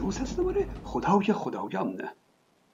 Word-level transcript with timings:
روز 0.00 0.18
هست 0.18 0.36
دوباره. 0.36 0.68
خدای 0.82 1.32
خدایان. 1.32 2.02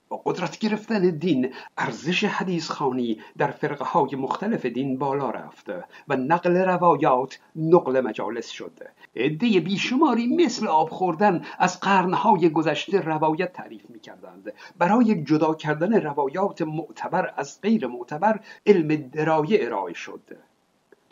با 0.09 0.23
قدرت 0.25 0.59
گرفتن 0.59 1.11
دین 1.11 1.55
ارزش 1.79 2.25
حدیث 2.25 2.71
خانی 2.71 3.21
در 3.39 3.51
فرقه 3.51 3.85
های 3.85 4.15
مختلف 4.17 4.67
دین 4.67 4.99
بالا 4.99 5.31
رفت 5.31 5.71
و 6.09 6.17
نقل 6.17 6.57
روایات 6.57 7.39
نقل 7.57 8.01
مجالس 8.01 8.49
شد. 8.49 8.81
عده 9.17 9.61
بیشماری 9.61 10.27
مثل 10.27 10.67
آب 10.67 10.91
خوردن 10.91 11.45
از 11.59 11.81
قرنهای 11.81 12.49
گذشته 12.51 13.01
روایت 13.01 13.53
تعریف 13.53 13.91
می 13.91 14.01
کردند 14.01 14.53
برای 14.79 15.23
جدا 15.23 15.55
کردن 15.55 16.01
روایات 16.01 16.63
معتبر 16.63 17.35
از 17.37 17.61
غیر 17.61 17.87
معتبر 17.87 18.41
علم 18.67 18.97
درایه 18.97 19.59
ارائه 19.63 19.95
شد. 19.95 20.39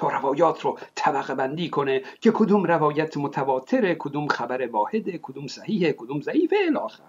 روایات 0.08 0.60
رو 0.60 0.78
طبقه 0.94 1.34
بندی 1.34 1.70
کنه 1.70 2.02
که 2.20 2.30
کدوم 2.30 2.64
روایت 2.64 3.16
متواتره 3.16 3.94
کدوم 3.94 4.28
خبر 4.28 4.66
واحده 4.66 5.18
کدوم 5.22 5.46
صحیحه 5.46 5.92
کدوم 5.92 6.20
ضعیفه 6.20 6.56
الاخر 6.66 7.02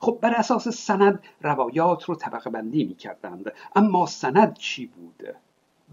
خب 0.00 0.18
بر 0.22 0.34
اساس 0.34 0.68
سند 0.68 1.22
روایات 1.40 2.04
رو 2.04 2.14
طبقه 2.14 2.50
بندی 2.50 2.84
می 2.84 2.94
کردند 2.94 3.52
اما 3.76 4.06
سند 4.06 4.56
چی 4.58 4.86
بود؟ 4.86 5.34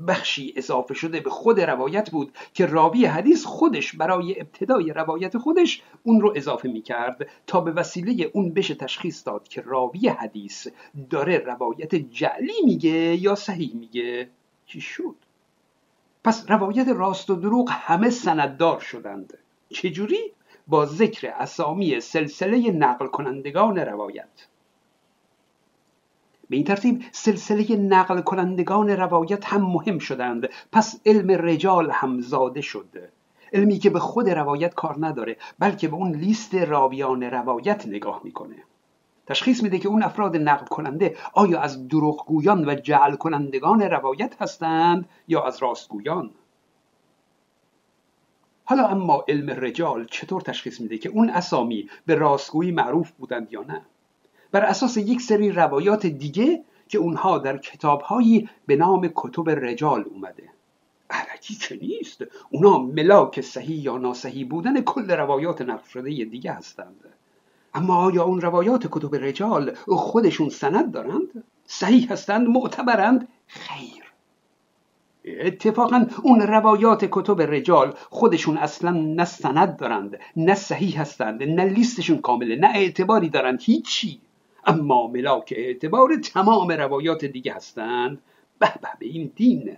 بخشی 0.07 0.53
اضافه 0.57 0.93
شده 0.93 1.19
به 1.19 1.29
خود 1.29 1.59
روایت 1.61 2.09
بود 2.09 2.31
که 2.53 2.65
راوی 2.65 3.05
حدیث 3.05 3.45
خودش 3.45 3.95
برای 3.95 4.41
ابتدای 4.41 4.93
روایت 4.93 5.37
خودش 5.37 5.81
اون 6.03 6.21
رو 6.21 6.33
اضافه 6.35 6.69
می 6.69 6.81
کرد 6.81 7.29
تا 7.47 7.61
به 7.61 7.71
وسیله 7.71 8.31
اون 8.33 8.53
بشه 8.53 8.75
تشخیص 8.75 9.27
داد 9.27 9.47
که 9.47 9.61
راوی 9.61 10.07
حدیث 10.07 10.67
داره 11.09 11.37
روایت 11.37 11.95
جعلی 11.95 12.61
میگه 12.65 13.15
یا 13.15 13.35
صحیح 13.35 13.75
میگه 13.75 14.29
چی 14.65 14.81
شد؟ 14.81 15.15
پس 16.23 16.49
روایت 16.49 16.87
راست 16.87 17.29
و 17.29 17.35
دروغ 17.35 17.69
همه 17.71 18.09
سنددار 18.09 18.79
شدند. 18.79 19.37
چجوری؟ 19.69 20.31
با 20.67 20.85
ذکر 20.85 21.33
اسامی 21.39 21.99
سلسله 21.99 22.71
نقل 22.71 23.07
کنندگان 23.07 23.77
روایت. 23.77 24.47
به 26.49 26.55
این 26.55 26.65
ترتیب 26.65 27.03
سلسله 27.11 27.75
نقل 27.75 28.21
کنندگان 28.21 28.89
روایت 28.89 29.45
هم 29.45 29.61
مهم 29.61 29.99
شدند. 29.99 30.49
پس 30.71 31.01
علم 31.05 31.31
رجال 31.31 31.91
هم 31.91 32.21
زاده 32.21 32.61
شد. 32.61 33.09
علمی 33.53 33.77
که 33.77 33.89
به 33.89 33.99
خود 33.99 34.29
روایت 34.29 34.73
کار 34.73 34.95
نداره 34.99 35.37
بلکه 35.59 35.87
به 35.87 35.95
اون 35.95 36.15
لیست 36.15 36.55
راویان 36.55 37.23
روایت 37.23 37.87
نگاه 37.87 38.21
می‌کنه. 38.23 38.55
تشخیص 39.27 39.63
میده 39.63 39.79
که 39.79 39.87
اون 39.87 40.03
افراد 40.03 40.37
نقل 40.37 40.65
کننده 40.65 41.15
آیا 41.33 41.61
از 41.61 41.87
دروغگویان 41.87 42.69
و 42.69 42.75
جعل 42.75 43.15
کنندگان 43.15 43.81
روایت 43.81 44.41
هستند 44.41 45.09
یا 45.27 45.43
از 45.43 45.57
راستگویان؟ 45.63 46.29
حالا 48.65 48.87
اما 48.87 49.25
علم 49.27 49.49
رجال 49.49 50.07
چطور 50.11 50.41
تشخیص 50.41 50.81
میده 50.81 50.97
که 50.97 51.09
اون 51.09 51.29
اسامی 51.29 51.89
به 52.05 52.15
راستگویی 52.15 52.71
معروف 52.71 53.11
بودند 53.11 53.53
یا 53.53 53.61
نه؟ 53.61 53.81
بر 54.51 54.63
اساس 54.63 54.97
یک 54.97 55.21
سری 55.21 55.51
روایات 55.51 56.05
دیگه 56.05 56.63
که 56.87 56.97
اونها 56.97 57.37
در 57.37 57.57
کتابهایی 57.57 58.49
به 58.65 58.75
نام 58.75 59.11
کتب 59.15 59.49
رجال 59.49 60.05
اومده. 60.13 60.49
علکی 61.09 61.55
که 61.55 61.75
نیست. 61.75 62.23
اونا 62.49 62.77
ملاک 62.77 63.41
صحیح 63.41 63.81
یا 63.81 63.97
ناصحیح 63.97 64.47
بودن 64.47 64.81
کل 64.81 65.11
روایات 65.11 65.61
نقل 65.61 65.87
شده 65.87 66.09
دیگه 66.09 66.51
هستند. 66.51 67.05
اما 67.77 67.95
آیا 67.95 68.23
اون 68.23 68.41
روایات 68.41 68.87
کتب 68.91 69.15
رجال 69.15 69.75
خودشون 69.87 70.49
سند 70.49 70.91
دارند؟ 70.91 71.43
صحیح 71.65 72.11
هستند؟ 72.11 72.47
معتبرند؟ 72.47 73.27
خیر 73.47 74.03
اتفاقا 75.25 76.05
اون 76.23 76.41
روایات 76.41 77.05
کتب 77.11 77.41
رجال 77.41 77.93
خودشون 78.09 78.57
اصلا 78.57 78.91
نه 78.91 79.25
سند 79.25 79.77
دارند 79.77 80.19
نه 80.35 80.55
صحیح 80.55 81.01
هستند 81.01 81.43
نه 81.43 81.63
لیستشون 81.63 82.17
کامله 82.17 82.55
نه 82.55 82.67
اعتباری 82.75 83.29
دارند 83.29 83.61
هیچی 83.61 84.19
اما 84.65 85.07
ملاک 85.07 85.53
اعتبار 85.57 86.15
تمام 86.15 86.71
روایات 86.71 87.25
دیگه 87.25 87.53
هستند 87.53 88.21
به 88.59 88.73
به 88.81 88.89
به 88.99 89.05
این 89.05 89.31
دین 89.35 89.77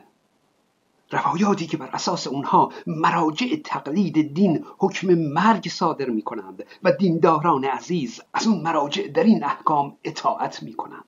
روایاتی 1.11 1.67
که 1.67 1.77
بر 1.77 1.89
اساس 1.93 2.27
اونها 2.27 2.71
مراجع 2.87 3.47
تقلید 3.63 4.33
دین 4.33 4.65
حکم 4.77 5.07
مرگ 5.13 5.67
صادر 5.69 6.09
می 6.09 6.21
کنند 6.21 6.65
و 6.83 6.91
دینداران 6.91 7.65
عزیز 7.65 8.21
از 8.33 8.47
اون 8.47 8.61
مراجع 8.61 9.07
در 9.07 9.23
این 9.23 9.43
احکام 9.43 9.97
اطاعت 10.03 10.63
می 10.63 10.73
کنند 10.73 11.03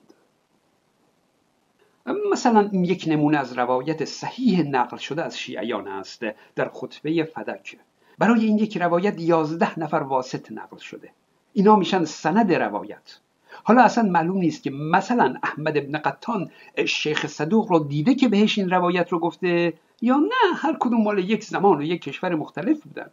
مثلا 2.32 2.70
یک 2.74 3.06
نمونه 3.08 3.38
از 3.38 3.58
روایت 3.58 4.06
صحیح 4.06 4.62
نقل 4.62 4.98
شده 4.98 5.24
از 5.24 5.38
شیعیان 5.38 5.88
است 5.88 6.26
در 6.56 6.70
خطبه 6.74 7.24
فدک. 7.24 7.78
برای 8.18 8.46
این 8.46 8.58
یک 8.58 8.78
روایت 8.78 9.20
یازده 9.20 9.80
نفر 9.80 9.98
واسط 9.98 10.52
نقل 10.52 10.78
شده. 10.78 11.10
اینا 11.54 11.76
میشن 11.76 12.06
سند 12.06 12.54
روایت. 12.54 13.20
حالا 13.64 13.84
اصلا 13.84 14.04
معلوم 14.04 14.38
نیست 14.38 14.64
که 14.64 14.70
مثلا 14.72 15.36
احمد 15.44 15.78
ابن 15.78 15.98
قطان 15.98 16.52
شیخ 16.86 17.28
صدوق 17.28 17.72
رو 17.72 17.80
دیده 17.80 18.16
که 18.16 18.28
بهش 18.28 18.58
این 18.58 18.70
روایت 18.70 19.10
رو 19.10 19.20
گفته 19.20 19.74
یا 20.02 20.16
نه 20.16 20.56
هر 20.56 20.78
کدوم 20.80 21.04
مال 21.04 21.20
یک 21.20 21.44
زمان 21.44 21.78
و 21.78 21.82
یک 21.82 22.02
کشور 22.02 22.36
مختلف 22.36 22.84
بودن. 22.84 23.12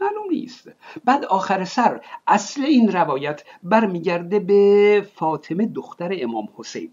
معلوم 0.00 0.30
نیست. 0.30 0.68
بعد 1.04 1.24
آخر 1.24 1.64
سر 1.64 2.00
اصل 2.26 2.62
این 2.62 2.92
روایت 2.92 3.44
برمیگرده 3.62 4.38
به 4.38 5.06
فاطمه 5.14 5.66
دختر 5.66 6.16
امام 6.20 6.48
حسین 6.56 6.92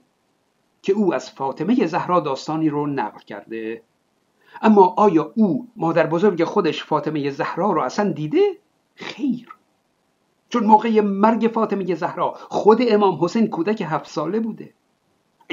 که 0.82 0.94
او 0.94 1.14
از 1.14 1.32
فاطمه 1.32 1.86
زهرا 1.86 2.20
داستانی 2.20 2.70
رو 2.70 2.88
نقل 2.88 3.20
کرده. 3.20 3.84
اما 4.62 4.94
آیا 4.98 5.32
او 5.36 5.68
مادر 5.76 6.08
بزرگ 6.08 6.44
خودش 6.44 6.84
فاطمه 6.84 7.30
زهرا 7.30 7.72
رو 7.72 7.82
اصلا 7.82 8.12
دیده؟ 8.12 8.58
خیر. 8.96 9.56
چون 10.50 10.64
موقع 10.64 11.02
مرگ 11.02 11.52
فاطمه 11.54 11.96
زهرا 11.96 12.34
خود 12.50 12.80
امام 12.82 13.18
حسین 13.24 13.48
کودک 13.48 13.82
هفت 13.88 14.10
ساله 14.10 14.40
بوده. 14.40 14.74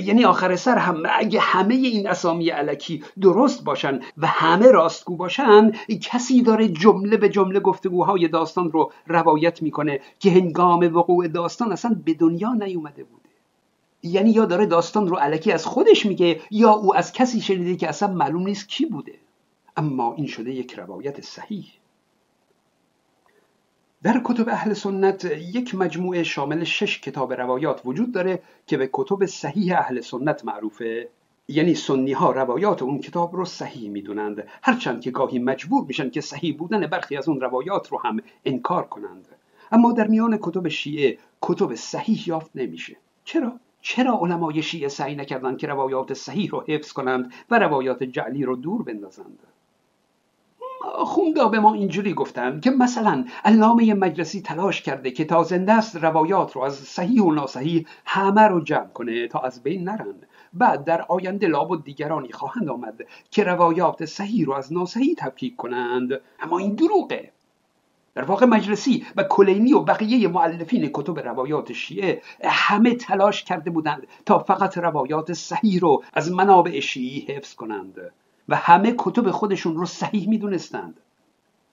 یعنی 0.00 0.25
آخر 0.25 0.56
سر 0.56 0.78
هم 0.78 1.03
اگه 1.19 1.41
همه 1.41 1.75
این 1.75 2.09
اسامی 2.09 2.48
علکی 2.48 3.04
درست 3.20 3.64
باشن 3.64 4.00
و 4.19 4.26
همه 4.26 4.70
راستگو 4.70 5.16
باشن 5.16 5.72
کسی 6.00 6.42
داره 6.42 6.69
جمله 6.69 7.16
به 7.16 7.28
جمله 7.28 7.60
گفتگوهای 7.60 8.28
داستان 8.28 8.70
رو 8.70 8.92
روایت 9.06 9.62
می‌کنه 9.62 10.00
که 10.19 10.31
هنگام 10.31 10.97
وقوع 10.97 11.28
داستان 11.28 11.72
اصلا 11.72 12.00
به 12.04 12.14
دنیا 12.14 12.53
نیومده 12.53 13.04
بوده. 13.04 13.28
یعنی 14.03 14.31
یا 14.31 14.44
داره 14.44 14.66
داستان 14.66 15.08
رو 15.08 15.16
علکی 15.16 15.53
از 15.53 15.66
خودش 15.66 16.06
میگه 16.06 16.41
یا 16.50 16.70
او 16.70 16.97
از 16.97 17.12
کسی 17.12 17.41
شنیده 17.41 17.76
که 17.76 17.88
اصلا 17.88 18.14
معلوم 18.14 18.42
نیست 18.42 18.69
کی 18.69 18.87
بوده. 18.87 19.14
اما 19.76 20.14
این 20.14 20.26
شده 20.26 20.53
یک 20.53 20.75
روایت 20.75 21.20
صحیح. 21.20 21.66
در 24.03 24.20
کتب 24.25 24.48
اهل 24.48 24.72
سنت 24.72 25.25
یک 25.25 25.75
مجموعه 25.75 26.22
شامل 26.22 26.64
شش 26.64 27.00
کتاب 27.00 27.32
روایات 27.32 27.81
وجود 27.84 28.12
داره 28.12 28.42
که 28.66 28.76
به 28.76 28.91
کتب 28.92 29.26
صحیح 29.26 29.78
اهل 29.78 30.00
سنت 30.00 30.44
معروفه. 30.44 31.09
یعنی 31.48 31.75
سنی 31.75 32.12
ها 32.12 32.31
روایات 32.31 32.82
اون 32.82 32.98
کتاب 32.98 33.37
رو 33.37 33.44
صحیح 33.44 33.91
می‌دونند. 33.91 34.48
هرچند 34.62 35.00
که 35.00 35.10
گاهی 35.10 35.38
مجبور 35.38 35.84
میشن 35.88 36.10
که 36.10 36.20
صحیح 36.20 36.56
بودن 36.56 36.87
برخی 36.87 37.16
از 37.16 37.28
اون 37.28 37.41
روایات 37.41 37.88
رو 37.88 38.00
هم 38.04 38.20
انکار 38.44 38.87
کنند. 38.87 39.28
اما 39.72 39.92
در 39.92 40.06
میان 40.06 40.38
کتب 40.42 40.69
شیعه 40.69 41.19
کتب 41.42 41.75
صحیح 41.75 42.28
یافت 42.28 42.50
نمیشه. 42.54 42.97
چرا؟ 43.25 43.53
چرا 43.81 44.19
علمای 44.22 44.62
شیعه 44.62 44.88
سعی 44.88 45.14
نکردند 45.14 45.58
که 45.58 45.66
روایات 45.66 46.14
صحیح 46.14 46.50
رو 46.50 46.64
حفظ 46.69 46.92
کنند 46.92 47.32
و 47.50 47.58
روایات 47.58 48.04
جعلی 48.04 48.44
رو 48.44 48.56
دور 48.56 48.82
بندازند؟ 48.82 49.38
خوندا 50.80 51.48
به 51.48 51.60
ما 51.60 51.74
اینجوری 51.74 52.14
گفتن 52.14 52.60
که 52.60 52.70
مثلا 52.70 53.24
علامه 53.44 53.94
مجلسی 53.94 54.40
تلاش 54.40 54.82
کرده 54.82 55.10
که 55.10 55.24
تا 55.24 55.42
زنده 55.42 55.72
است 55.72 55.96
روایات 55.96 56.52
رو 56.52 56.62
از 56.62 56.74
صحیح 56.74 57.22
و 57.22 57.32
ناصحیح 57.32 57.86
همه 58.06 58.42
رو 58.42 58.60
جمع 58.60 58.88
کنه 58.88 59.28
تا 59.28 59.38
از 59.38 59.62
بین 59.62 59.84
نرن. 59.84 60.14
بعد 60.52 60.84
در 60.84 61.02
آینده 61.02 61.46
لابد 61.46 61.84
دیگرانی 61.84 62.32
خواهند 62.32 62.68
آمد 62.68 62.94
که 63.30 63.44
روایات 63.44 64.04
صحیح 64.04 64.46
رو 64.46 64.52
از 64.52 64.72
ناصحیح 64.72 65.14
تفکیک 65.18 65.56
کنند. 65.56 66.20
اما 66.40 66.58
این 66.58 66.74
دروغه. 66.74 67.32
در 68.14 68.24
واقع 68.24 68.46
مجلسی 68.46 69.06
و 69.16 69.22
کلینی 69.22 69.72
و 69.72 69.81
بقیه 69.81 70.28
معلفین 70.28 70.90
کتب 70.94 71.19
روایات 71.19 71.72
شیعه 71.72 72.22
همه 72.44 72.94
تلاش 72.94 73.44
کرده 73.44 73.70
بودند 73.70 74.06
تا 74.26 74.38
فقط 74.38 74.78
روایات 74.78 75.32
صحیح 75.32 75.81
رو 75.81 76.02
از 76.12 76.32
منابع 76.32 76.81
شیعی 76.81 77.20
حفظ 77.20 77.54
کنند. 77.54 78.12
و 78.48 78.56
همه 78.56 78.94
کتب 78.98 79.30
خودشون 79.30 79.76
رو 79.76 79.86
صحیح 79.86 80.28
می‌دونستند. 80.28 81.00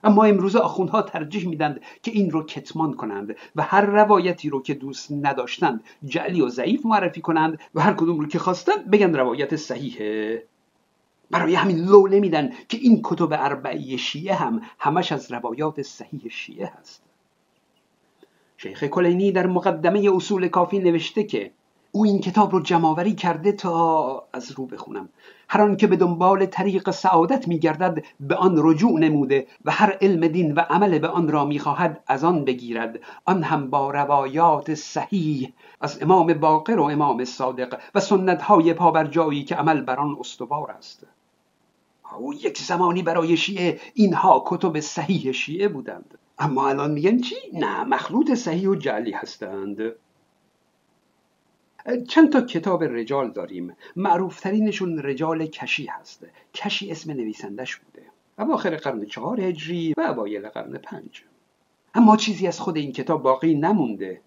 اما 0.03 0.23
امروز 0.23 0.55
آخوندها 0.55 1.01
ترجیح 1.01 1.47
میدند 1.47 1.81
که 2.03 2.11
این 2.11 2.31
رو 2.31 2.43
کتمان 2.43 2.93
کنند 2.93 3.35
و 3.55 3.61
هر 3.61 3.81
روایتی 3.81 4.49
رو 4.49 4.61
که 4.61 4.73
دوست 4.73 5.11
نداشتند 5.11 5.83
جعلی 6.05 6.41
و 6.41 6.49
ضعیف 6.49 6.85
معرفی 6.85 7.21
کنند 7.21 7.59
و 7.75 7.81
هر 7.81 7.93
کدوم 7.93 8.19
رو 8.19 8.27
که 8.27 8.39
خواستند 8.39 8.91
بگن 8.91 9.13
روایت 9.13 9.55
صحیحه. 9.55 10.43
برای 11.31 11.55
همین 11.55 11.77
لو 11.77 12.07
میدن 12.07 12.49
که 12.69 12.77
این 12.77 13.01
کتب 13.03 13.29
اربعی 13.31 13.97
شیعه 13.97 14.35
هم 14.35 14.61
همش 14.79 15.11
از 15.11 15.31
روایات 15.31 15.81
صحیح 15.81 16.29
شیعه 16.29 16.71
هست. 16.79 17.01
شیخ 18.57 18.83
کلینی 18.83 19.31
در 19.31 19.47
مقدمه 19.47 20.09
اصول 20.13 20.47
کافی 20.47 20.79
نوشته 20.79 21.23
که 21.23 21.51
او 21.95 22.05
این 22.05 22.19
کتاب 22.19 22.51
رو 22.51 22.59
جمعآوری 22.59 23.15
کرده 23.15 23.51
تا 23.51 24.27
از 24.33 24.51
رو 24.51 24.65
بخونم. 24.65 25.09
هر 25.49 25.61
آن 25.61 25.77
که 25.77 25.87
به 25.87 25.95
دنبال 25.95 26.45
طریق 26.45 26.91
سعادت 26.91 27.47
میگردد 27.47 28.03
به 28.19 28.35
آن 28.35 28.55
رجوع 28.57 28.99
نموده 28.99 29.47
و 29.65 29.71
هر 29.71 29.97
علم 30.01 30.27
دین 30.27 30.53
و 30.53 30.59
عمل 30.59 30.99
به 30.99 31.07
آن 31.07 31.29
را 31.29 31.45
می‌خواهد 31.45 32.03
از 32.07 32.23
آن 32.23 32.45
بگیرد. 32.45 32.99
آن 33.25 33.43
هم 33.43 33.69
با 33.69 33.91
روایات 33.91 34.73
صحیح 34.73 35.53
از 35.81 36.01
امام 36.01 36.33
باقر 36.33 36.79
و 36.79 36.83
امام 36.83 37.25
صادق 37.25 37.79
و 37.95 37.99
سنت 37.99 38.41
های 38.41 38.73
پابرجایی 38.73 39.43
که 39.43 39.55
عمل 39.55 39.81
بر 39.81 39.95
آن 39.95 40.17
استوار 40.19 40.71
است. 40.71 41.07
او 42.17 42.33
یک 42.33 42.57
زمانی 42.57 43.03
برای 43.03 43.37
شیعه 43.37 43.79
اینها 43.93 44.43
کتب 44.47 44.79
صحیح 44.79 45.31
شیعه 45.31 45.67
بودند. 45.67 46.17
اما 46.39 46.69
الان 46.69 46.91
میگن 46.91 47.21
چی؟ 47.21 47.35
نه 47.53 47.83
مخلوط 47.83 48.33
صحیح 48.33 48.69
و 48.69 48.75
جعلی 48.75 49.11
هستند. 49.11 49.77
چند 52.07 52.31
تا 52.31 52.41
کتاب 52.41 52.83
رجال 52.83 53.31
داریم. 53.31 53.75
معروفترینشون 53.95 54.99
رجال 54.99 55.45
کشی 55.45 55.85
هست. 55.85 56.25
کشی 56.53 56.91
اسم 56.91 57.11
نویسندش 57.11 57.75
بوده. 57.75 58.05
اواخر 58.39 58.75
قرن 58.75 59.05
چهار 59.05 59.41
هجری 59.41 59.93
و 59.97 60.01
اوایل 60.01 60.49
قرن 60.49 60.77
پنج. 60.77 61.23
اما 61.95 62.17
چیزی 62.17 62.47
از 62.47 62.59
خود 62.59 62.77
این 62.77 62.91
کتاب 62.91 63.21
باقی 63.21 63.55
نمونده. 63.55 64.21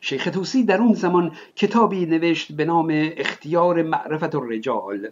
شیخ 0.00 0.24
توسی 0.24 0.64
در 0.64 0.78
اون 0.78 0.94
زمان 0.94 1.36
کتابی 1.56 2.06
نوشت 2.06 2.52
به 2.52 2.64
نام 2.64 2.88
اختیار 3.16 3.82
معرفت 3.82 4.34
الرجال. 4.34 5.10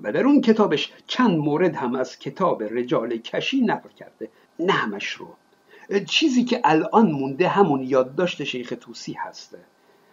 و 0.00 0.12
در 0.12 0.24
اون 0.24 0.40
کتابش 0.40 0.92
چند 1.06 1.38
مورد 1.38 1.74
هم 1.74 1.94
از 1.94 2.18
کتاب 2.18 2.62
رجال 2.62 3.16
کشی 3.16 3.60
نقل 3.60 3.88
کرده. 3.88 4.28
نه 4.58 4.72
همش 4.72 5.08
رو. 5.08 5.28
چیزی 6.06 6.44
که 6.44 6.60
الان 6.64 7.12
مونده 7.12 7.48
همون 7.48 7.82
یادداشت 7.82 8.44
شیخ 8.44 8.72
توسی 8.80 9.12
هسته 9.12 9.58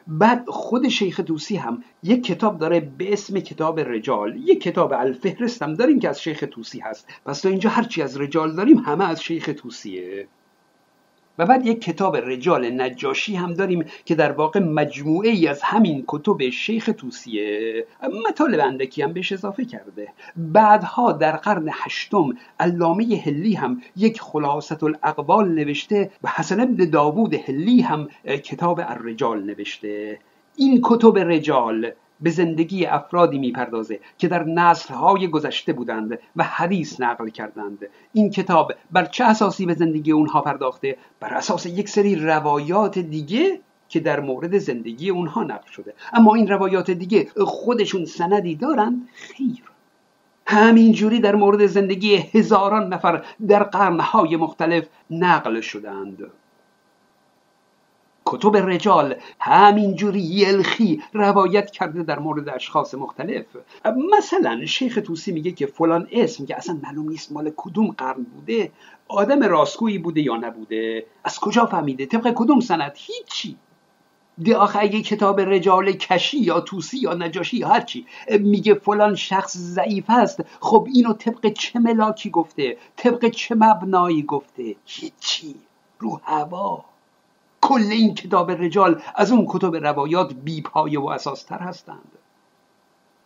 بعد 0.08 0.46
خود 0.48 0.88
شیخ 0.88 1.22
توسی 1.28 1.56
هم 1.56 1.84
یک 2.04 2.24
کتاب 2.24 2.60
داره 2.60 2.80
به 2.80 3.14
اسم 3.14 3.40
کتاب 3.40 3.80
رجال 3.80 4.38
یک 4.38 4.62
کتاب 4.62 4.94
الفهرست 4.94 5.62
هم 5.62 5.74
داریم 5.74 6.00
که 6.00 6.10
از 6.10 6.22
شیخ 6.22 6.44
توسی 6.52 6.80
هست. 6.80 7.08
پس 7.26 7.42
تا 7.42 7.50
اینجا 7.50 7.70
هرچی 7.70 8.02
از 8.02 8.18
رجال 8.18 8.56
داریم 8.56 8.78
همه 8.78 9.10
از 9.10 9.24
شیخ 9.24 9.50
توسیه 9.58 10.28
و 11.38 11.46
بعد 11.46 11.66
یک 11.66 11.82
کتاب 11.82 12.18
رجال 12.18 12.82
نجاشی 12.82 13.36
هم 13.36 13.54
داریم 13.54 13.86
که 14.06 14.16
در 14.16 14.32
واقع 14.32 14.60
مجموعه 14.60 15.30
ای 15.30 15.48
از 15.48 15.62
همین 15.64 16.04
کتب 16.08 16.50
شیخ 16.50 16.90
توسیه 16.98 17.86
مطالب 18.30 18.60
اندکی 18.60 19.02
هم 19.02 19.14
بهش 19.14 19.32
اضافه 19.32 19.66
کرده. 19.66 20.08
بعدها 20.38 21.12
در 21.12 21.38
قرن 21.38 21.70
هشتم 21.72 22.30
علامه 22.60 23.22
هلی 23.26 23.54
هم 23.54 23.82
یک 23.98 24.22
خلاصت 24.22 24.84
الاقوال 24.84 25.50
نوشته 25.50 26.12
و 26.24 26.28
حسن 26.28 26.60
ابن 26.60 26.90
داوود 26.90 27.34
هلی 27.34 27.82
هم 27.82 28.10
کتاب 28.26 28.80
الرجال 28.80 29.44
نوشته. 29.44 30.20
این 30.56 30.80
کتب 30.84 31.18
رجال 31.18 31.92
به 32.22 32.30
زندگی 32.30 32.86
افرادی 32.86 33.38
می‌پردازه 33.38 34.00
که 34.18 34.28
در 34.28 34.44
نسلهای 34.44 35.28
گذشته 35.28 35.74
بودند 35.74 36.20
و 36.36 36.44
حدیث 36.44 37.02
نقل 37.02 37.30
کردند. 37.30 37.80
این 38.14 38.30
کتاب 38.30 38.74
بر 38.92 39.06
چه 39.06 39.24
اساسی 39.24 39.66
به 39.66 39.74
زندگی 39.74 40.12
اونها 40.12 40.42
پرداخته؟ 40.42 40.98
بر 41.20 41.34
اساس 41.34 41.66
یک 41.66 41.90
سری 41.90 42.16
روایات 42.16 43.00
دیگه 43.00 43.60
که 43.90 44.00
در 44.00 44.20
مورد 44.20 44.58
زندگی 44.58 45.10
اونها 45.10 45.44
نقل 45.44 45.72
شده. 45.72 45.94
اما 46.14 46.36
این 46.36 46.48
روایات 46.48 46.92
دیگه 46.92 47.28
خودشون 47.46 48.06
سندی 48.06 48.56
دارند 48.56 49.10
خیر. 49.14 49.64
همینجوری 50.48 51.20
در 51.20 51.36
مورد 51.36 51.66
زندگی 51.66 52.16
هزاران 52.16 52.94
نفر 52.94 53.24
در 53.48 53.64
قرنهای 53.64 54.36
مختلف 54.36 54.88
نقل 55.12 55.62
شدند. 55.62 56.18
کتب 58.26 58.56
رجال 58.58 59.16
همینجوری 59.40 60.22
یلخی 60.22 61.02
روایت 61.14 61.72
کرده 61.72 62.04
در 62.04 62.20
مورد 62.20 62.50
اشخاص 62.50 62.94
مختلف. 62.94 63.46
مثلا 64.18 64.66
شیخ 64.66 65.00
توسی 65.06 65.32
میگه 65.32 65.52
که 65.52 65.66
فلان 65.66 66.08
اسم 66.12 66.46
که 66.46 66.58
اصلا 66.58 66.80
معلوم 66.84 67.10
نیست 67.10 67.32
مال 67.32 67.52
کدوم 67.58 67.88
قرن 67.88 68.24
بوده 68.24 68.72
آدم 69.08 69.44
راستگویی 69.44 69.98
بوده 69.98 70.22
یا 70.22 70.38
نبوده 70.38 71.06
از 71.24 71.40
کجا 71.40 71.66
فهمیده؟ 71.66 72.06
طبق 72.06 72.34
کدوم 72.36 72.60
سند؟ 72.60 72.92
هیچی. 72.96 73.58
دی 74.38 74.54
آخه 74.54 74.80
اگه 74.80 75.02
کتاب 75.02 75.40
رجال 75.40 75.92
کشی 75.92 76.40
یا 76.40 76.60
توسی 76.60 77.00
یا 77.00 77.14
نجاشی 77.14 77.58
یا 77.58 77.68
هرچی 77.68 78.06
میگه 78.40 78.74
فلان 78.74 79.16
شخص 79.16 79.58
ضعیف 79.58 80.06
است 80.10 80.44
خب 80.60 80.88
اینو 80.94 81.14
طبق 81.14 81.54
چه 81.54 81.80
ملاکی 81.80 82.30
گفته؟ 82.30 82.78
طبق 82.96 83.30
چه 83.30 83.56
مبنایی 83.56 84.24
گفته؟ 84.24 84.76
هیچی. 84.86 85.56
رو 86.00 86.22
هوا. 86.24 86.91
کل 87.62 87.82
این 87.82 88.16
کتاب 88.16 88.52
رجال 88.52 89.02
از 89.16 89.32
اون 89.32 89.46
کتب 89.50 89.76
روایات 89.76 90.34
بی 90.34 90.62
پایه 90.62 91.00
و 91.00 91.08
اساستر 91.08 91.58
هستند. 91.60 92.12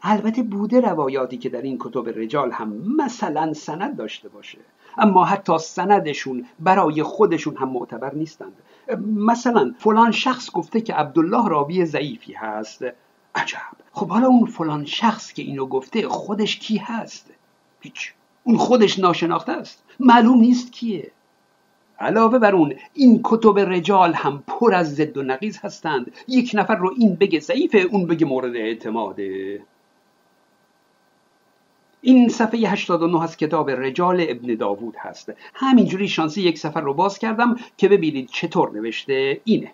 البته 0.02 0.44
بوده 0.44 0.82
روایاتی 0.82 1.38
که 1.38 1.50
در 1.50 1.62
این 1.62 1.78
کتب 1.80 2.10
رجال 2.20 2.52
هم 2.52 2.74
مثلا 2.98 3.54
سند 3.54 3.98
داشته 3.98 4.30
باشه 4.30 4.58
اما 4.98 5.26
حتی 5.26 5.58
سندشون 5.58 6.46
برای 6.60 7.04
خودشون 7.04 7.58
هم 7.58 7.70
معتبر 7.70 8.14
نیستند. 8.14 8.54
مثلا 9.16 9.74
فلان 9.80 10.12
شخص 10.12 10.52
گفته 10.52 10.82
که 10.82 10.94
عبدالله 10.94 11.50
راوی 11.50 11.86
ضعیفی 11.86 12.34
هست. 12.34 12.86
عجب. 13.36 13.58
خب 13.92 14.08
حالا 14.08 14.28
اون 14.28 14.46
فلان 14.46 14.86
شخص 14.86 15.34
که 15.34 15.42
اینو 15.42 15.66
گفته 15.66 16.08
خودش 16.08 16.60
کی 16.60 16.78
هست؟ 16.78 17.32
هیچ. 17.82 18.14
اون 18.44 18.58
خودش 18.58 19.00
ناشناخته 19.00 19.52
است. 19.52 19.84
معلوم 20.00 20.38
نیست 20.38 20.72
کیه. 20.72 21.12
علاوه 22.00 22.40
بر 22.40 22.56
اون 22.56 22.74
این 22.94 23.22
کتب 23.24 23.60
رجال 23.60 24.14
هم 24.14 24.44
پر 24.48 24.74
از 24.74 24.96
زد 24.96 25.18
و 25.18 25.24
نقیز 25.24 25.58
هستند. 25.58 26.12
یک 26.28 26.52
نفر 26.54 26.76
رو 26.76 26.94
این 26.98 27.16
بگه 27.16 27.40
ضعیفه 27.40 27.78
اون 27.78 28.06
بگه 28.06 28.26
مورد 28.26 28.56
اعتماده. 28.56 29.62
این 32.02 32.30
صفحه 32.30 32.60
89 32.60 33.24
از 33.24 33.38
کتاب 33.38 33.70
رجال 33.70 34.26
ابن 34.30 34.56
داوود 34.56 34.96
هست. 35.00 35.34
همینجوری 35.54 36.08
شانسی 36.08 36.42
یک 36.42 36.58
سفر 36.58 36.82
رو 36.82 36.94
باز 36.94 37.20
کردم 37.20 37.56
که 37.78 37.88
ببینید 37.88 38.30
چطور 38.30 38.72
نوشته 38.72 39.42
اینه. 39.44 39.72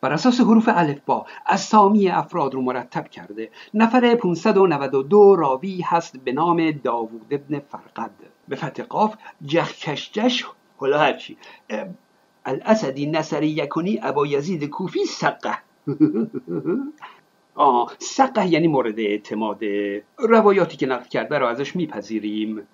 بر 0.00 0.12
اساس 0.12 0.40
حروف 0.40 0.68
با 1.06 1.26
اسامی 1.46 2.08
افراد 2.08 2.54
رو 2.54 2.62
مرتب 2.62 3.08
کرده. 3.08 3.50
نفر 3.74 4.14
592 4.14 5.36
راوی 5.36 5.80
هست 5.80 6.16
به 6.16 6.32
نام 6.32 6.70
داوود 6.70 7.26
ابن 7.30 7.58
فرقد. 7.58 8.10
به 8.48 8.56
فتح 8.56 8.82
قاف 8.82 9.14
جخکشجش 9.46 10.44
حالا 10.78 10.98
هرچی 10.98 11.36
الاسدی 12.44 13.06
نصری 13.06 13.48
یکونی 13.48 14.00
ابا 14.02 14.26
یزید 14.26 14.64
کوفی 14.64 15.04
سقه. 15.04 15.58
آه 17.54 17.92
سقه 17.98 18.46
یعنی 18.46 18.68
مورد 18.68 19.00
اعتماد. 19.00 19.60
روایاتی 20.18 20.76
که 20.76 20.86
نقل 20.86 21.04
کرده 21.04 21.38
رو 21.38 21.46
ازش 21.46 21.76
میپذیریم. 21.76 22.68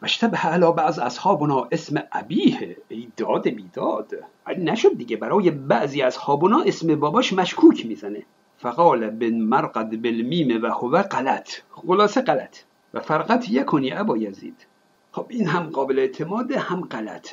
به 0.00 0.38
علا 0.38 0.72
بعض 0.72 0.98
اصحابنا 0.98 1.68
اسم 1.72 2.02
ابیه. 2.12 2.76
ای 2.88 3.08
داد 3.16 3.48
بیداد. 3.48 4.14
نشد 4.58 4.96
دیگه 4.96 5.16
برای 5.16 5.50
بعضی 5.50 6.02
اصحابنا 6.02 6.60
اسم 6.66 6.94
باباش 6.94 7.32
مشکوک 7.32 7.86
می‌زنه. 7.86 8.22
فقال 8.58 9.10
بن 9.10 9.34
مرقد 9.34 10.02
بالمیم 10.02 10.62
و 10.62 10.66
هو 10.66 11.02
غلط 11.02 11.50
خلاصه 11.70 12.20
غلط 12.20 12.56
و 12.94 13.00
فرقت 13.00 13.50
یکنی 13.50 13.92
ابا 13.92 14.16
یزید. 14.16 14.66
خب 15.12 15.26
این 15.28 15.46
هم 15.46 15.70
قابل 15.70 15.98
اعتماد 15.98 16.52
هم 16.52 16.80
غلط. 16.80 17.28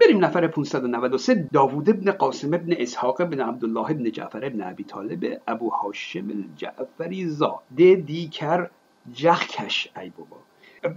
بریم 0.00 0.24
نفر 0.24 0.46
593 0.46 1.48
داوود 1.52 1.90
ابن 1.90 2.10
قاسم 2.10 2.54
ابن 2.54 2.72
اسحاق 2.78 3.20
ابن 3.20 3.40
عبدالله 3.40 3.90
ابن 3.90 4.10
جعفر 4.10 4.44
ابن 4.44 4.62
ابی 4.62 4.84
طالب 4.84 5.40
ابو 5.48 5.70
هاشم 5.70 6.28
الجعفری 6.30 7.26
زاده 7.26 7.94
دیکر 7.94 8.70
جخکش 9.14 9.88
ای 9.96 10.10
بابا. 10.18 10.36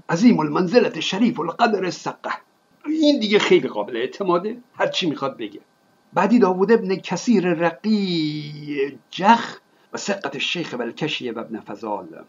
عظیم 0.10 0.40
المنزلت 0.40 1.00
شریف 1.00 1.40
القدر 1.40 1.86
السقه 1.86 2.32
این 2.86 3.20
دیگه 3.20 3.40
خیلی 3.40 3.68
قابل 3.68 3.98
اعتماده 3.98 4.58
هر 4.76 4.88
چی 4.88 5.10
می‌خواد 5.10 5.38
بگه. 5.38 5.60
بعدی 6.14 6.40
داوود 6.40 6.72
ابن 6.72 6.96
کثیر 6.96 7.54
رقی 7.54 8.98
جخ 9.12 9.60
و 9.94 9.98
سقت 9.98 10.36
الشیخ 10.36 10.74
بلکشی 10.74 11.32
و 11.32 11.40
ابن 11.40 11.60
فضال. 11.60 12.24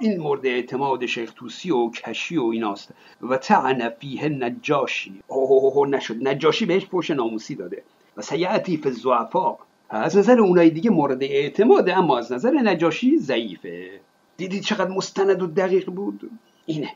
این 0.00 0.20
مورد 0.20 0.46
اعتماد 0.46 1.06
شیخ 1.06 1.32
توسی 1.32 1.70
و 1.70 1.90
کشی 1.90 2.36
و 2.36 2.44
ایناست. 2.44 2.94
و 3.22 3.36
تعن 3.36 3.88
فیه 3.88 4.28
نجاشی. 4.28 5.22
اوه 5.26 5.88
نشد. 5.88 6.28
نجاشی 6.28 6.66
بهش 6.66 6.86
پوش 6.86 7.10
ناموسی 7.10 7.54
داده. 7.54 7.82
و 8.16 8.22
سیعتی 8.22 8.76
فی 8.76 8.88
الزعفا 8.88 9.56
از 9.90 10.16
نظر 10.16 10.40
اونای 10.40 10.70
دیگه 10.70 10.90
مورد 10.90 11.22
اعتماده 11.22 11.98
اما 11.98 12.18
از 12.18 12.32
نظر 12.32 12.50
نجاشی 12.50 13.18
ضعیفه. 13.18 14.00
دیدید 14.36 14.62
چقدر 14.62 14.90
مستند 14.90 15.42
و 15.42 15.46
دقیق 15.46 15.90
بود؟ 15.90 16.30
اینه. 16.66 16.94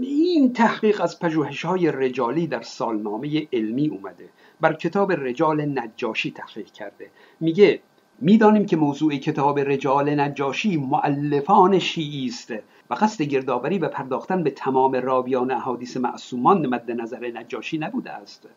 این 0.00 0.52
تحقیق 0.52 1.00
از 1.00 1.18
پژوهش 1.18 1.64
های 1.64 1.92
رجالی 1.92 2.46
در 2.46 2.62
سالنامه 2.62 3.48
علمی 3.52 3.88
اومده. 3.88 4.28
بر 4.60 4.72
کتاب 4.72 5.12
رجال 5.12 5.78
نجاشی 5.78 6.30
تحقیق 6.30 6.66
کرده. 6.66 7.10
میگه 7.40 7.80
می‌دانیم 8.22 8.66
که 8.66 8.76
موضوع 8.76 9.16
کتاب 9.16 9.58
رجال 9.58 10.20
نجاشی 10.20 10.76
معلفان 10.76 11.78
شیعی 11.78 12.26
است 12.26 12.52
و 12.90 12.94
قصد 12.94 13.22
گردآوری 13.22 13.78
و 13.78 13.88
پرداختن 13.88 14.42
به 14.42 14.50
تمام 14.50 14.94
راویان 14.94 15.50
احادیث 15.50 15.96
معصومان 15.96 16.66
مد 16.66 16.90
نظر 16.90 17.30
نجاشی 17.34 17.78
نبوده 17.78 18.10
است. 18.10 18.48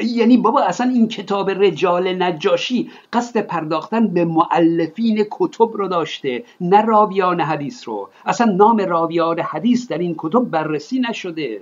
یعنی 0.00 0.36
بابا 0.36 0.62
اصلا 0.62 0.90
این 0.90 1.08
کتاب 1.08 1.50
رجال 1.50 2.22
نجاشی 2.22 2.90
قصد 3.12 3.40
پرداختن 3.40 4.06
به 4.08 4.24
معلفین 4.24 5.26
کتب 5.30 5.70
رو 5.72 5.88
داشته 5.88 6.44
نه 6.60 6.80
راویان 6.82 7.40
حدیث 7.40 7.88
رو. 7.88 8.08
اصلا 8.26 8.52
نام 8.52 8.78
راویان 8.78 9.40
حدیث 9.40 9.88
در 9.88 9.98
این 9.98 10.14
کتب 10.18 10.40
بررسی 10.40 11.00
نشده. 11.00 11.60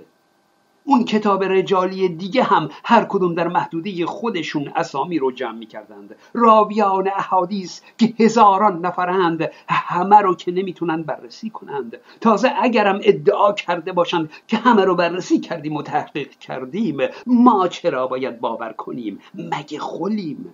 اون 0.83 1.03
کتاب 1.05 1.43
رجالی 1.43 2.09
دیگه 2.09 2.43
هم 2.43 2.69
هر 2.85 3.05
کدوم 3.09 3.35
در 3.35 3.47
محدوده 3.47 4.05
خودشون 4.05 4.71
اسامی 4.75 5.19
رو 5.19 5.31
جمع 5.31 5.57
می‌کردند. 5.57 6.15
راویان 6.33 7.07
احادیث 7.17 7.81
که 7.97 8.13
هزاران 8.19 8.85
نفرند 8.85 9.51
همه 9.69 10.17
رو 10.17 10.35
که 10.35 10.51
نمی‌تونن 10.51 11.03
بررسی 11.03 11.49
کنند. 11.49 11.97
تازه 12.21 12.51
اگرم 12.61 12.99
ادعا 13.03 13.53
کرده 13.53 13.91
باشند 13.91 14.29
که 14.47 14.57
همه 14.57 14.85
رو 14.85 14.95
بررسی 14.95 15.39
کردیم 15.39 15.75
و 15.75 15.83
تحقیق 15.83 16.29
کردیم 16.29 16.97
ما 17.27 17.67
چرا 17.67 18.07
باید 18.07 18.39
باور 18.39 18.73
کنیم؟ 18.73 19.19
مگه 19.33 19.79
خلیم؟ 19.79 20.53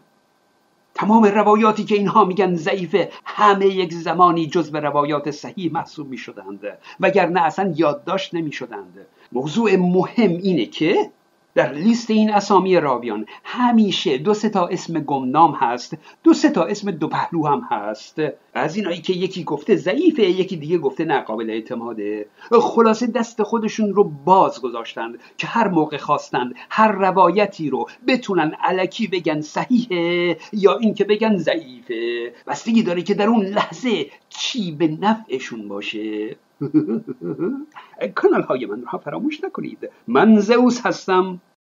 تمام 0.97 1.25
روایاتی 1.25 1.83
که 1.83 1.95
اینها 1.95 2.25
میگن 2.25 2.55
ضعیفه 2.55 3.11
همه 3.25 3.65
یک 3.67 3.93
زمانی 3.93 4.47
جز 4.47 4.71
به 4.71 4.79
روایات 4.79 5.31
صحیح 5.31 5.71
محسوب 5.73 6.09
می‌شدند. 6.09 6.59
وگرنه 6.99 7.41
اصلا 7.41 7.73
یادداشت 7.75 8.33
نمی‌شدند. 8.33 9.07
موضوع 9.31 9.75
مهم 9.75 10.31
اینه 10.31 10.65
که 10.65 11.11
در 11.57 11.73
لیست 11.73 12.11
این 12.11 12.33
اسامی 12.33 12.79
راویان 12.79 13.25
همیشه 13.43 14.17
دو 14.17 14.33
سه 14.33 14.49
تا 14.49 14.67
اسم 14.67 14.99
گمنام 14.99 15.51
هست 15.51 15.97
دو 16.23 16.33
سه 16.33 16.49
تا 16.49 16.63
اسم 16.63 16.91
دو 16.91 17.07
پهلو 17.07 17.47
هم 17.47 17.67
هست. 17.71 18.21
از 18.53 18.75
اینایی 18.75 19.01
که 19.01 19.13
یکی 19.13 19.43
گفته 19.43 19.75
ضعیفه 19.75 20.23
یکی 20.23 20.57
دیگه 20.57 20.77
گفته 20.77 21.05
نه 21.05 21.21
قابل 21.21 21.49
اعتماده. 21.49 22.25
خلاصه 22.61 23.07
دست 23.07 23.43
خودشون 23.43 23.93
رو 23.93 24.11
باز 24.25 24.61
گذاشتند 24.61 25.19
که 25.37 25.47
هر 25.47 25.67
موقع 25.67 25.97
خواستند 25.97 26.55
هر 26.69 26.91
روایتی 26.91 27.69
رو 27.69 27.89
بتونن 28.07 28.51
علکی 28.63 29.07
بگن 29.07 29.41
صحیحه 29.41 30.37
یا 30.53 30.77
اینکه 30.77 31.03
بگن 31.03 31.37
ضعیفه. 31.37 32.33
بستگی 32.47 32.83
داره 32.83 33.01
که 33.01 33.13
در 33.13 33.27
اون 33.27 33.45
لحظه 33.45 34.05
چی 34.37 34.71
به 34.71 34.87
نفعشون 34.87 35.67
باشه؟ 35.67 36.35
کانال 38.15 38.41
های 38.41 38.65
من 38.65 38.83
را 38.93 38.99
فراموش 38.99 39.43
نکنید. 39.43 39.89
من 40.07 40.39
زئوس 40.39 40.85
هستم. 40.85 41.41